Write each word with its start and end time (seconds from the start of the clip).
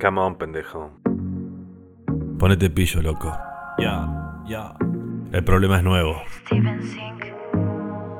Come 0.00 0.20
on, 0.20 0.36
pendejo. 0.36 0.90
Ponete 2.38 2.68
pillo, 2.68 3.00
loco. 3.00 3.34
Ya, 3.78 4.42
ya. 4.46 4.74
El 5.32 5.42
problema 5.42 5.78
es 5.78 5.84
nuevo. 5.84 6.16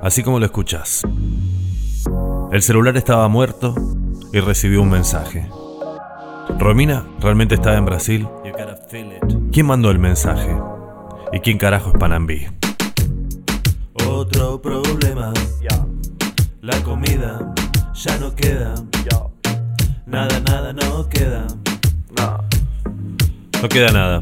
Así 0.03 0.23
como 0.23 0.39
lo 0.39 0.47
escuchas. 0.47 1.03
El 2.51 2.63
celular 2.63 2.97
estaba 2.97 3.29
muerto 3.29 3.75
y 4.33 4.41
recibió 4.41 4.81
un 4.81 4.91
mensaje. 4.91 5.49
Romina 6.59 7.05
realmente 7.21 7.57
estaba 7.57 7.77
en 7.77 7.85
Brasil. 7.85 8.29
¿Quién 9.53 9.67
mandó 9.67 9.91
el 9.91 9.99
mensaje? 9.99 10.57
¿Y 11.33 11.41
quién 11.41 11.59
carajo 11.59 11.91
es 11.91 11.99
Panambí? 11.99 12.47
Otro 14.09 14.63
problema. 14.63 15.33
La 16.63 16.83
comida 16.83 17.55
ya 17.95 18.19
no 18.19 18.35
queda. 18.35 18.75
Nada, 20.07 20.39
nada 20.41 20.73
no 20.73 21.09
queda. 21.09 21.47
No 23.61 23.69
queda 23.69 23.91
nada. 23.91 24.21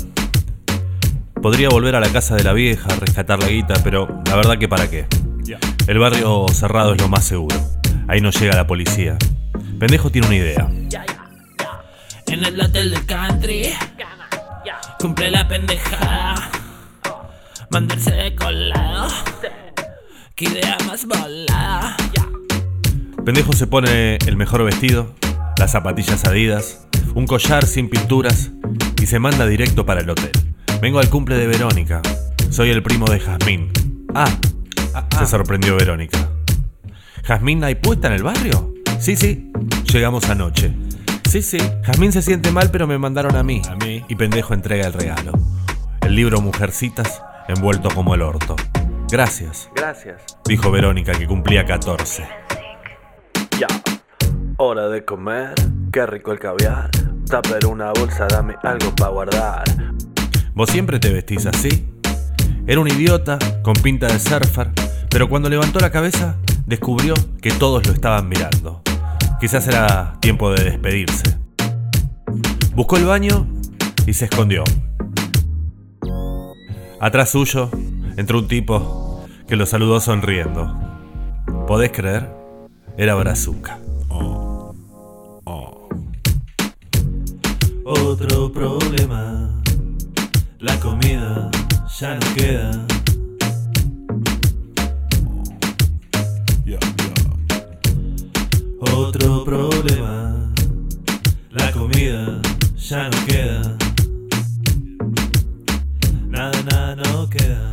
Podría 1.43 1.69
volver 1.69 1.95
a 1.95 2.01
la 2.01 2.09
casa 2.09 2.37
de 2.37 2.43
la 2.43 2.55
vieja, 2.55 2.89
rescatar 2.99 3.39
la 3.39 3.49
guita, 3.49 3.75
pero 3.85 4.09
la 4.27 4.37
verdad 4.37 4.57
que 4.59 4.67
para 4.67 4.89
qué. 4.89 5.07
El 5.87 5.99
barrio 5.99 6.47
cerrado 6.49 6.95
es 6.95 7.03
lo 7.03 7.09
más 7.09 7.25
seguro. 7.25 7.57
Ahí 8.09 8.23
no 8.23 8.31
llega 8.31 8.57
la 8.57 8.67
policía. 8.67 9.19
Pendejo 9.79 10.11
tiene 10.11 10.27
una 10.29 10.37
idea. 10.37 10.69
En 12.29 12.45
el 12.45 12.59
hotel 12.59 12.91
del 12.91 13.07
country 13.07 13.75
Cumple 14.99 15.31
la 15.31 15.47
pendejada 15.47 16.51
Mandarse 17.71 18.11
de 18.11 18.35
colado 18.35 19.09
Qué 20.35 20.47
idea 20.47 20.77
más 20.87 21.07
volada 21.07 21.97
Pendejo 23.25 23.53
se 23.53 23.67
pone 23.67 24.17
el 24.27 24.37
mejor 24.37 24.65
vestido, 24.65 25.15
las 25.59 25.73
zapatillas 25.73 26.25
adidas, 26.25 26.87
un 27.15 27.27
collar 27.27 27.67
sin 27.67 27.89
pinturas 27.89 28.51
y 29.01 29.07
se 29.07 29.19
manda 29.19 29.47
directo 29.47 29.87
para 29.87 30.01
el 30.01 30.11
hotel. 30.11 30.33
Vengo 30.81 30.99
al 30.99 31.09
cumple 31.09 31.37
de 31.37 31.47
Verónica. 31.47 32.03
Soy 32.51 32.71
el 32.71 32.83
primo 32.83 33.07
de 33.07 33.21
Jazmín. 33.21 33.73
Ah, 34.15 34.29
se 35.19 35.27
sorprendió 35.27 35.77
Verónica. 35.77 36.31
¿Jazmín 37.25 37.65
hay 37.65 37.75
puesta 37.77 38.09
en 38.09 38.15
el 38.15 38.23
barrio? 38.23 38.75
Sí, 38.99 39.17
sí. 39.17 39.51
Llegamos 39.93 40.29
anoche. 40.29 40.73
Sí, 41.31 41.43
sí. 41.43 41.59
Jazmín 41.83 42.13
se 42.13 42.23
siente 42.23 42.51
mal, 42.53 42.71
pero 42.71 42.87
me 42.87 42.99
mandaron 42.99 43.35
a 43.37 43.43
mí. 43.43 43.63
A 43.69 43.77
mí. 43.77 44.05
Y 44.09 44.15
pendejo 44.15 44.55
entrega 44.55 44.87
el 44.87 44.93
regalo. 44.93 45.33
El 46.03 46.15
libro 46.15 46.41
Mujercitas, 46.41 47.23
envuelto 47.49 47.89
como 47.89 48.15
el 48.15 48.23
orto. 48.23 48.57
Gracias, 49.11 49.71
Gracias. 49.75 50.23
dijo 50.47 50.71
Verónica, 50.71 51.13
que 51.13 51.27
cumplía 51.27 51.65
14. 51.65 52.44
Hora 54.57 54.89
de 54.89 55.05
comer. 55.05 55.53
Qué 55.93 56.07
rico 56.07 56.31
el 56.31 56.39
caviar. 56.39 56.89
Taper 57.29 57.67
una 57.67 57.91
bolsa, 57.93 58.29
dame 58.29 58.55
algo 58.63 58.95
para 58.95 59.11
guardar. 59.11 59.65
¿Vos 60.55 60.71
siempre 60.71 61.01
te 61.01 61.13
vestís 61.13 61.45
así? 61.47 61.89
Era 62.65 62.81
un 62.81 62.87
idiota, 62.87 63.37
con 63.63 63.75
pinta 63.75 64.07
de 64.07 64.21
surfer, 64.21 64.71
pero 65.11 65.29
cuando 65.29 65.49
levantó 65.49 65.81
la 65.81 65.91
cabeza, 65.91 66.37
descubrió 66.67 67.15
que 67.43 67.51
todos 67.51 67.85
lo 67.85 67.93
estaban 67.93 68.29
mirando. 68.29 68.81
Quizás 69.41 69.67
era 69.67 70.15
tiempo 70.21 70.53
de 70.53 70.63
despedirse. 70.63 71.37
Buscó 72.77 72.97
el 72.97 73.07
baño 73.07 73.49
y 74.07 74.13
se 74.13 74.27
escondió. 74.27 74.63
Atrás 77.01 77.31
suyo 77.31 77.71
entró 78.17 78.39
un 78.39 78.47
tipo 78.47 79.27
que 79.49 79.57
lo 79.57 79.67
saludó 79.67 79.99
sonriendo. 80.01 80.79
¿Podés 81.67 81.91
creer? 81.91 82.31
Era 82.97 83.17
Brazuca. 83.17 83.79
Otro 88.25 88.51
problema. 88.51 89.51
La 90.59 90.81
comida 90.81 91.51
ya 92.01 92.15
no 92.15 92.35
queda. 92.35 92.87
Otro 98.81 99.45
problema. 99.45 100.51
La 101.51 101.71
comida 101.73 102.41
ya 102.79 103.11
no 103.11 103.27
queda. 103.27 103.77
Nada, 106.27 106.63
nada 106.63 106.97
no 106.97 107.29
queda. 107.29 107.69